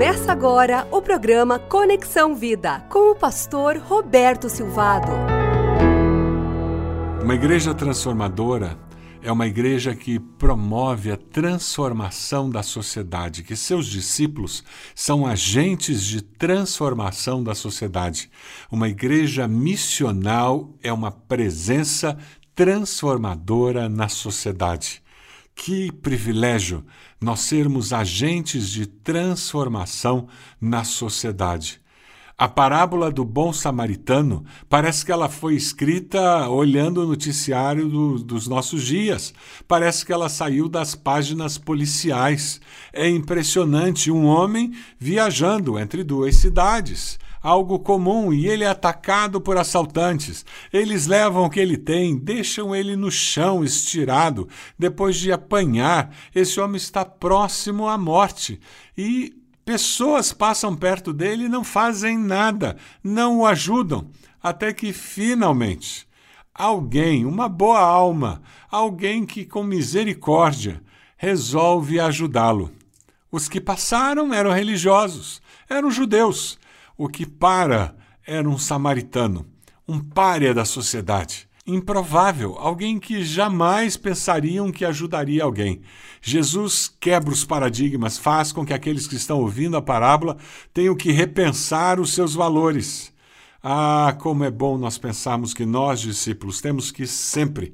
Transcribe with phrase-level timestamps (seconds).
[0.00, 5.12] Começa agora o programa Conexão Vida com o pastor Roberto Silvado.
[7.22, 8.78] Uma igreja transformadora
[9.22, 14.64] é uma igreja que promove a transformação da sociedade, que seus discípulos
[14.94, 18.30] são agentes de transformação da sociedade.
[18.72, 22.16] Uma igreja missional é uma presença
[22.54, 25.02] transformadora na sociedade.
[25.62, 26.82] Que privilégio
[27.20, 30.26] nós sermos agentes de transformação
[30.58, 31.82] na sociedade.
[32.38, 38.48] A parábola do bom samaritano parece que ela foi escrita olhando o noticiário do, dos
[38.48, 39.34] nossos dias.
[39.68, 42.58] Parece que ela saiu das páginas policiais.
[42.90, 49.56] É impressionante um homem viajando entre duas cidades algo comum e ele é atacado por
[49.56, 50.44] assaltantes.
[50.72, 54.48] Eles levam o que ele tem, deixam ele no chão, estirado.
[54.78, 58.60] Depois de apanhar, esse homem está próximo à morte.
[58.96, 64.08] E pessoas passam perto dele e não fazem nada, não o ajudam.
[64.42, 66.06] Até que finalmente
[66.54, 70.82] alguém, uma boa alma, alguém que com misericórdia
[71.16, 72.70] resolve ajudá-lo.
[73.32, 76.58] Os que passaram eram religiosos, eram judeus
[77.00, 79.46] o que para era um samaritano,
[79.88, 81.48] um pária da sociedade.
[81.66, 85.80] Improvável, alguém que jamais pensariam que ajudaria alguém.
[86.20, 90.36] Jesus quebra os paradigmas, faz com que aqueles que estão ouvindo a parábola
[90.74, 93.10] tenham que repensar os seus valores.
[93.62, 97.72] Ah, como é bom nós pensarmos que nós, discípulos, temos que sempre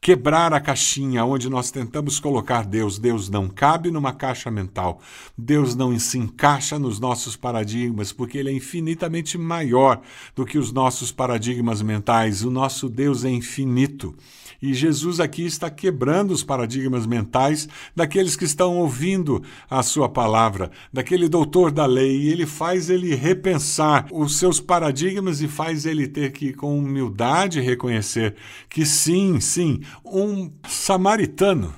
[0.00, 2.98] quebrar a caixinha onde nós tentamos colocar Deus.
[2.98, 5.00] Deus não cabe numa caixa mental.
[5.36, 10.00] Deus não se encaixa nos nossos paradigmas, porque Ele é infinitamente maior
[10.34, 12.42] do que os nossos paradigmas mentais.
[12.42, 14.14] O nosso Deus é infinito.
[14.60, 20.70] E Jesus aqui está quebrando os paradigmas mentais daqueles que estão ouvindo a sua palavra,
[20.92, 26.08] daquele doutor da lei, e ele faz ele repensar os seus paradigmas e faz ele
[26.08, 28.34] ter que, com humildade, reconhecer
[28.68, 31.74] que sim, sim, um samaritano,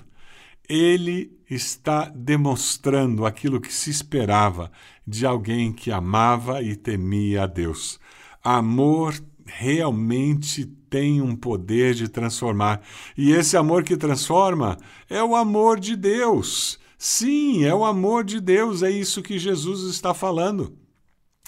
[0.69, 4.71] ele está demonstrando aquilo que se esperava
[5.07, 7.99] de alguém que amava e temia a Deus.
[8.45, 9.15] Amor
[9.47, 12.83] realmente tem um poder de transformar.
[13.17, 14.77] E esse amor que transforma
[15.09, 16.79] é o amor de Deus.
[16.99, 20.77] Sim, é o amor de Deus, é isso que Jesus está falando.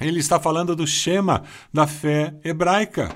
[0.01, 1.43] Ele está falando do Shema
[1.73, 3.15] da fé hebraica,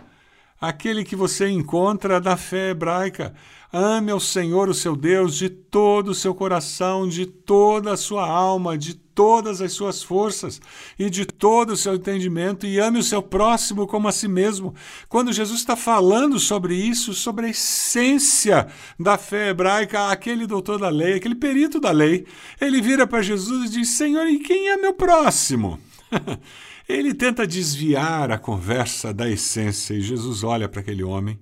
[0.69, 3.35] aquele que você encontra da fé hebraica.
[3.73, 8.25] Ame ao Senhor, o seu Deus, de todo o seu coração, de toda a sua
[8.25, 10.61] alma, de todas as suas forças
[10.99, 14.75] e de todo o seu entendimento, e ame o seu próximo como a si mesmo.
[15.09, 20.89] Quando Jesus está falando sobre isso, sobre a essência da fé hebraica, aquele doutor da
[20.89, 22.27] lei, aquele perito da lei,
[22.61, 25.81] ele vira para Jesus e diz: Senhor, e quem é meu próximo?
[26.89, 31.39] ele tenta desviar a conversa da essência, e Jesus olha para aquele homem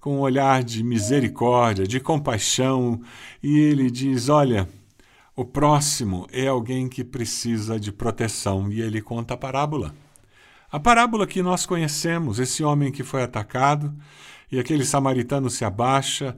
[0.00, 3.00] com um olhar de misericórdia, de compaixão,
[3.42, 4.68] e ele diz: Olha,
[5.36, 9.94] o próximo é alguém que precisa de proteção, e ele conta a parábola.
[10.70, 13.94] A parábola que nós conhecemos, esse homem que foi atacado,
[14.50, 16.36] e aquele samaritano se abaixa,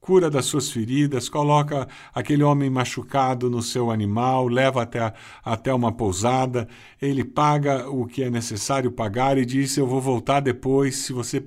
[0.00, 5.12] cura das suas feridas, coloca aquele homem machucado no seu animal, leva até,
[5.44, 6.66] até uma pousada,
[7.00, 11.44] ele paga o que é necessário pagar e diz: Eu vou voltar depois, se você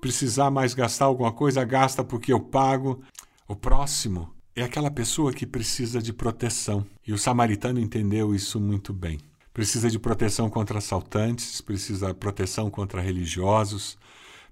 [0.00, 3.02] precisar mais gastar alguma coisa, gasta porque eu pago.
[3.48, 6.86] O próximo é aquela pessoa que precisa de proteção.
[7.06, 9.18] E o samaritano entendeu isso muito bem.
[9.52, 13.96] Precisa de proteção contra assaltantes, precisa de proteção contra religiosos,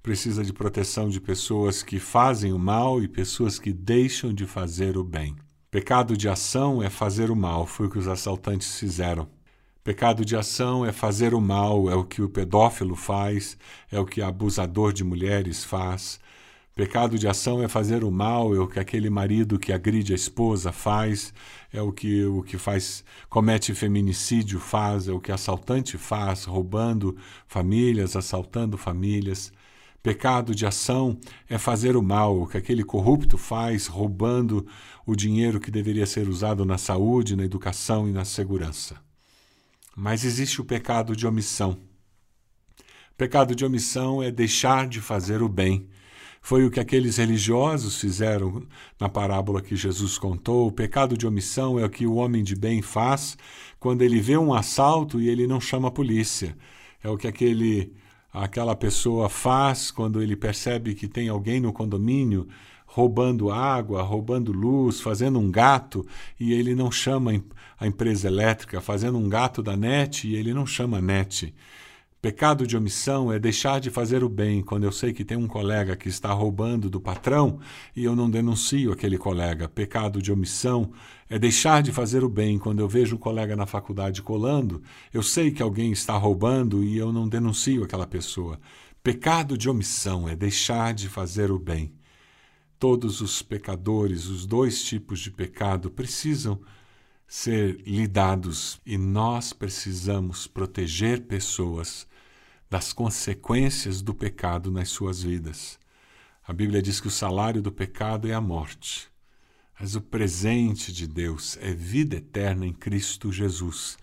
[0.05, 4.99] precisa de proteção de pessoas que fazem o mal e pessoas que deixam de fazer
[4.99, 5.35] o bem.
[5.71, 9.27] Pecado de ação é fazer o mal, foi o que os assaltantes fizeram.
[9.83, 13.57] Pecado de ação é fazer o mal, é o que o pedófilo faz,
[13.91, 16.21] é o que o abusador de mulheres faz.
[16.75, 20.17] Pecado de ação é fazer o mal, é o que aquele marido que agride a
[20.17, 21.33] esposa faz,
[21.73, 27.17] é o que o que faz comete feminicídio faz, é o que assaltante faz, roubando
[27.49, 29.51] famílias, assaltando famílias.
[30.05, 31.19] Pecado de ação
[31.49, 34.67] é fazer o mal, o que aquele corrupto faz, roubando
[35.07, 39.01] o dinheiro que deveria ser usado na saúde, na educação e na segurança.
[39.97, 41.79] Mas existe o pecado de omissão.
[43.17, 45.89] Pecado de omissão é deixar de fazer o bem.
[46.43, 48.67] Foi o que aqueles religiosos fizeram
[49.01, 50.67] na parábola que Jesus contou.
[50.67, 53.39] O pecado de omissão é o que o homem de bem faz
[53.81, 56.55] quando ele vê um assalto e ele não chama a polícia.
[57.03, 58.04] É o que aquele
[58.35, 62.49] aquela pessoa faz quando ele percebe que tem alguém no condomínio
[62.85, 66.05] roubando água, roubando luz, fazendo um gato
[66.39, 67.33] e ele não chama
[67.79, 71.55] a empresa elétrica, fazendo um gato da NET e ele não chama a NET.
[72.25, 75.47] Pecado de omissão é deixar de fazer o bem quando eu sei que tem um
[75.47, 77.61] colega que está roubando do patrão
[77.95, 79.69] e eu não denuncio aquele colega.
[79.69, 80.91] Pecado de omissão
[81.29, 84.83] é deixar de fazer o bem quando eu vejo um colega na faculdade colando,
[85.13, 88.59] eu sei que alguém está roubando e eu não denuncio aquela pessoa.
[89.03, 91.93] Pecado de omissão é deixar de fazer o bem.
[92.79, 96.59] Todos os pecadores, os dois tipos de pecado, precisam
[97.29, 102.07] ser lidados e nós precisamos proteger pessoas
[102.71, 105.79] das consequências do pecado nas suas vidas.
[106.47, 109.09] A Bíblia diz que o salário do pecado é a morte,
[109.79, 113.97] mas o presente de Deus é vida eterna em Cristo Jesus.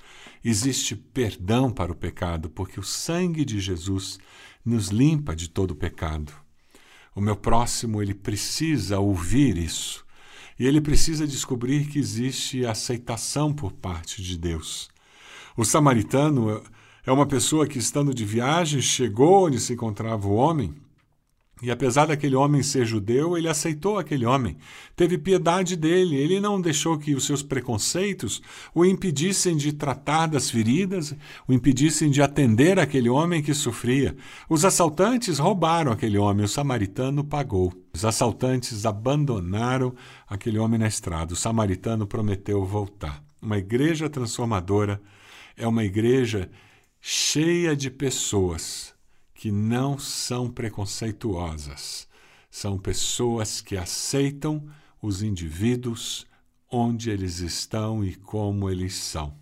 [0.43, 4.17] Existe perdão para o pecado, porque o sangue de Jesus
[4.65, 6.33] nos limpa de todo o pecado.
[7.15, 10.05] O meu próximo, ele precisa ouvir isso.
[10.57, 14.89] E ele precisa descobrir que existe aceitação por parte de Deus.
[15.57, 16.63] O samaritano
[17.05, 20.73] é uma pessoa que, estando de viagem, chegou onde se encontrava o homem.
[21.61, 24.57] E apesar daquele homem ser judeu, ele aceitou aquele homem,
[24.95, 28.41] teve piedade dele, ele não deixou que os seus preconceitos
[28.73, 31.13] o impedissem de tratar das feridas,
[31.47, 34.15] o impedissem de atender aquele homem que sofria.
[34.49, 37.71] Os assaltantes roubaram aquele homem, o samaritano pagou.
[37.93, 39.93] Os assaltantes abandonaram
[40.27, 43.23] aquele homem na estrada, o samaritano prometeu voltar.
[43.39, 44.99] Uma igreja transformadora
[45.55, 46.49] é uma igreja
[47.01, 48.93] cheia de pessoas
[49.33, 52.07] que não são preconceituosas,
[52.49, 54.69] são pessoas que aceitam
[55.01, 56.27] os indivíduos
[56.69, 59.35] onde eles estão e como eles são.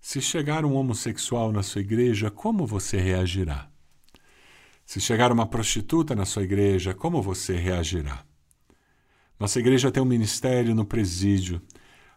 [0.00, 3.70] Se chegar um homossexual na sua igreja, como você reagirá?
[4.84, 8.26] Se chegar uma prostituta na sua igreja, como você reagirá?
[9.38, 11.62] Nossa igreja tem um ministério no presídio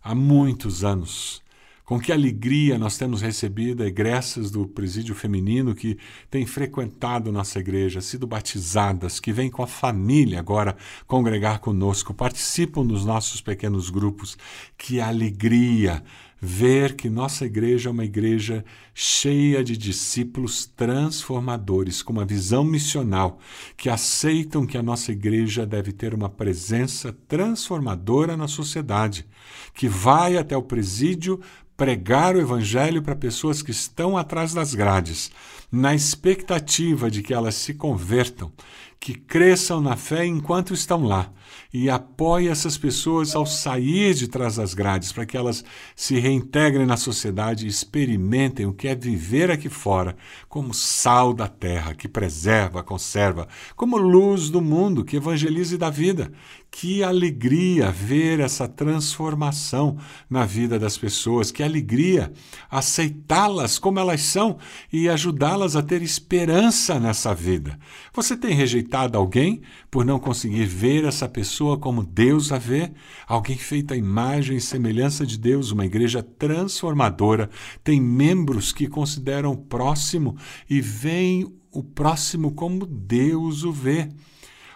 [0.02, 1.45] há muitos anos
[1.86, 5.98] com que alegria nós temos recebido egressas do presídio feminino que
[6.32, 12.86] têm frequentado nossa igreja, sido batizadas, que vêm com a família agora congregar conosco, participam
[12.86, 14.36] dos nossos pequenos grupos.
[14.78, 16.04] Que alegria
[16.42, 23.40] ver que nossa igreja é uma igreja cheia de discípulos transformadores, com uma visão missional,
[23.76, 29.26] que aceitam que a nossa igreja deve ter uma presença transformadora na sociedade,
[29.74, 31.42] que vai até o presídio
[31.78, 35.32] pregar o Evangelho para pessoas que estão atrás das grades,
[35.72, 38.52] na expectativa de que elas se convertam,
[39.00, 41.32] que cresçam na fé enquanto estão lá
[41.74, 45.64] e apoie essas pessoas ao sair de trás das grades, para que elas
[45.96, 50.16] se reintegrem na sociedade e experimentem o que é viver aqui fora,
[50.48, 55.90] como sal da terra, que preserva, conserva, como luz do mundo, que evangeliza e dá
[55.90, 56.32] vida.
[56.72, 59.98] Que alegria ver essa transformação
[60.30, 62.34] na vida das pessoas, que alegria
[62.70, 64.58] aceitá-las como elas são
[64.92, 67.80] e ajudá-las a ter esperança nessa vida.
[68.14, 71.45] Você tem rejeitado alguém por não conseguir ver essa pessoa
[71.78, 72.92] como Deus a vê?
[73.28, 77.50] Alguém feito à imagem e semelhança de Deus, uma igreja transformadora,
[77.84, 80.36] tem membros que consideram o próximo
[80.70, 84.10] e veem o próximo como Deus o vê.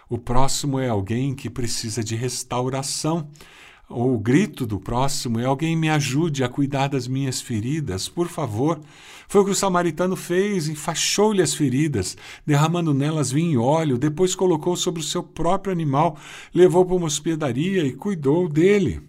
[0.08, 3.28] O próximo é alguém que precisa de restauração.
[3.92, 8.78] O grito do próximo é alguém me ajude a cuidar das minhas feridas, por favor.
[9.26, 12.16] Foi o que o samaritano fez, enfaixou-lhe as feridas,
[12.46, 16.16] derramando nelas vinho e óleo, depois colocou sobre o seu próprio animal,
[16.54, 19.02] levou para uma hospedaria e cuidou dele.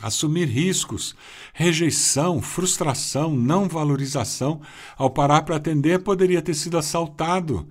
[0.00, 1.14] Assumir riscos,
[1.52, 4.62] rejeição, frustração, não valorização,
[4.96, 7.68] ao parar para atender, poderia ter sido assaltado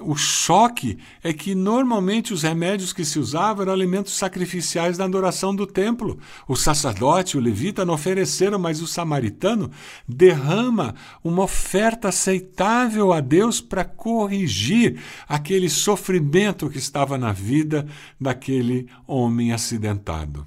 [0.00, 5.54] o choque é que normalmente os remédios que se usavam eram alimentos sacrificiais da adoração
[5.54, 6.18] do templo.
[6.46, 9.70] O sacerdote, o levita não ofereceram, mas o samaritano
[10.06, 17.86] derrama uma oferta aceitável a Deus para corrigir aquele sofrimento que estava na vida
[18.20, 20.46] daquele homem acidentado.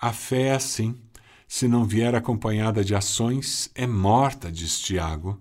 [0.00, 0.94] A fé é assim.
[1.48, 5.40] Se não vier acompanhada de ações, é morta, diz Tiago.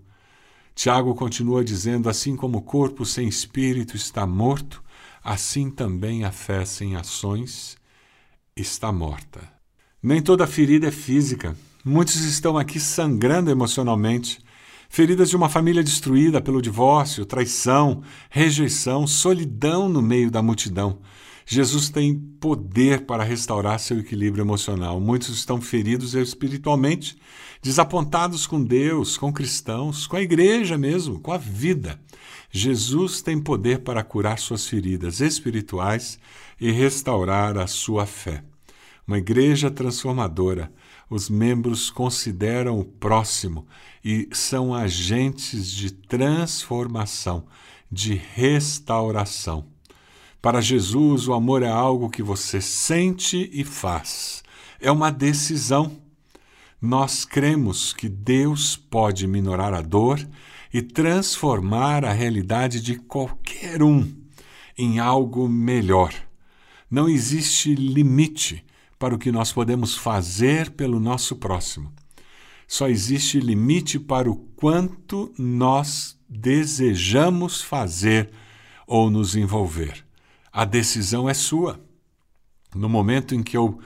[0.78, 4.84] Tiago continua dizendo: assim como o corpo sem espírito está morto,
[5.24, 7.76] assim também a fé sem ações
[8.56, 9.42] está morta.
[10.04, 11.58] Nem toda ferida é física.
[11.84, 14.40] Muitos estão aqui sangrando emocionalmente,
[14.88, 21.00] feridas de uma família destruída pelo divórcio, traição, rejeição, solidão no meio da multidão.
[21.50, 25.00] Jesus tem poder para restaurar seu equilíbrio emocional.
[25.00, 27.18] Muitos estão feridos espiritualmente,
[27.64, 31.98] desapontados com Deus, com cristãos, com a igreja mesmo, com a vida.
[32.52, 36.20] Jesus tem poder para curar suas feridas espirituais
[36.60, 38.44] e restaurar a sua fé.
[39.08, 40.70] Uma igreja transformadora.
[41.10, 43.66] Os membros consideram o próximo
[44.04, 47.46] e são agentes de transformação,
[47.90, 49.77] de restauração.
[50.48, 54.42] Para Jesus, o amor é algo que você sente e faz.
[54.80, 55.98] É uma decisão.
[56.82, 60.26] Nós cremos que Deus pode minorar a dor
[60.74, 64.10] e transformar a realidade de qualquer um
[64.78, 66.14] em algo melhor.
[66.90, 68.66] Não existe limite
[68.98, 71.92] para o que nós podemos fazer pelo nosso próximo.
[72.66, 78.30] Só existe limite para o quanto nós desejamos fazer
[78.88, 80.07] ou nos envolver.
[80.58, 81.80] A decisão é sua.
[82.74, 83.78] No momento em que eu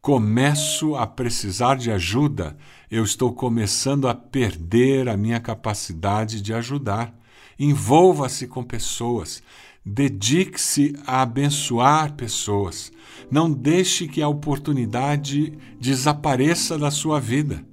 [0.00, 2.56] começo a precisar de ajuda,
[2.88, 7.12] eu estou começando a perder a minha capacidade de ajudar.
[7.58, 9.42] Envolva-se com pessoas,
[9.84, 12.92] dedique-se a abençoar pessoas.
[13.28, 17.66] Não deixe que a oportunidade desapareça da sua vida.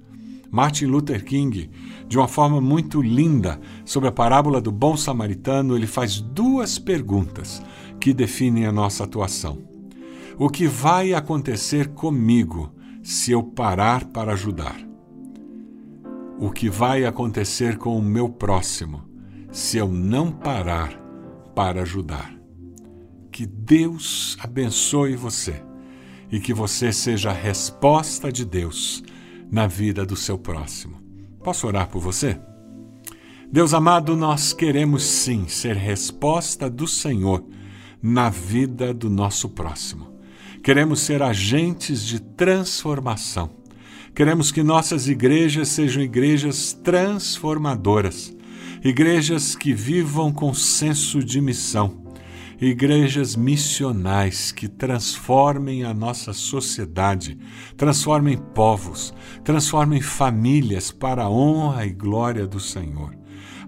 [0.50, 1.70] Martin Luther King,
[2.08, 7.62] de uma forma muito linda, sobre a parábola do bom samaritano, ele faz duas perguntas
[8.00, 9.58] que definem a nossa atuação.
[10.38, 14.76] O que vai acontecer comigo se eu parar para ajudar?
[16.38, 19.02] O que vai acontecer com o meu próximo
[19.50, 20.92] se eu não parar
[21.54, 22.32] para ajudar?
[23.32, 25.60] Que Deus abençoe você
[26.30, 29.02] e que você seja a resposta de Deus
[29.50, 31.00] na vida do seu próximo.
[31.42, 32.38] Posso orar por você?
[33.50, 37.42] Deus amado, nós queremos sim ser resposta do Senhor
[38.02, 40.12] na vida do nosso próximo.
[40.62, 43.50] Queremos ser agentes de transformação.
[44.14, 48.34] Queremos que nossas igrejas sejam igrejas transformadoras,
[48.82, 52.08] igrejas que vivam com senso de missão
[52.60, 57.38] igrejas missionais que transformem a nossa sociedade,
[57.76, 59.14] transformem povos,
[59.44, 63.16] transformem famílias para a honra e glória do Senhor.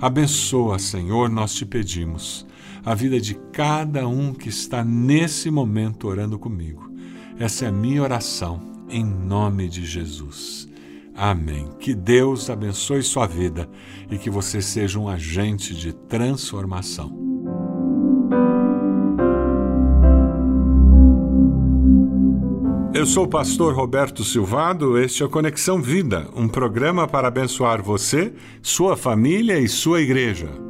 [0.01, 2.47] Abençoa, Senhor, nós te pedimos,
[2.85, 6.91] a vida de cada um que está nesse momento orando comigo.
[7.39, 10.69] Essa é a minha oração, em nome de Jesus.
[11.15, 11.69] Amém.
[11.79, 13.69] Que Deus abençoe sua vida
[14.11, 17.19] e que você seja um agente de transformação.
[22.93, 27.83] Eu sou o pastor Roberto Silvado, este é o Conexão Vida, um programa para abençoar
[27.83, 30.70] você, sua família e sua igreja.